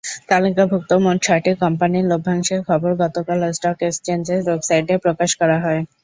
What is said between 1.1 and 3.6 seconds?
ছয়টি কোম্পানির লভ্যাংশের খবর গতকাল